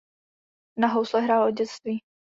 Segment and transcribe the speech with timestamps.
[0.79, 2.01] Na housle hrál od dětství.